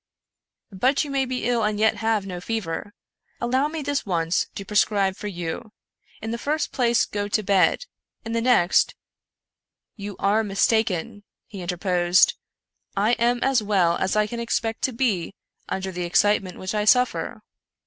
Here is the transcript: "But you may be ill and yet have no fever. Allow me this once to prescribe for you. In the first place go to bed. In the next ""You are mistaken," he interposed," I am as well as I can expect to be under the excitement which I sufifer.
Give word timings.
"But 0.71 1.03
you 1.03 1.11
may 1.11 1.25
be 1.25 1.45
ill 1.47 1.61
and 1.63 1.77
yet 1.79 1.97
have 1.97 2.25
no 2.25 2.41
fever. 2.41 2.91
Allow 3.39 3.67
me 3.67 3.83
this 3.83 4.03
once 4.03 4.47
to 4.55 4.65
prescribe 4.65 5.15
for 5.15 5.27
you. 5.27 5.73
In 6.23 6.31
the 6.31 6.39
first 6.39 6.71
place 6.71 7.05
go 7.05 7.27
to 7.27 7.43
bed. 7.43 7.85
In 8.25 8.31
the 8.31 8.41
next 8.41 8.95
""You 10.03 10.15
are 10.17 10.43
mistaken," 10.43 11.21
he 11.45 11.61
interposed," 11.61 12.33
I 13.07 13.11
am 13.19 13.43
as 13.43 13.61
well 13.61 13.95
as 13.97 14.15
I 14.15 14.25
can 14.25 14.39
expect 14.39 14.81
to 14.85 14.91
be 14.91 15.35
under 15.69 15.91
the 15.91 16.05
excitement 16.05 16.57
which 16.57 16.73
I 16.73 16.85
sufifer. 16.85 17.41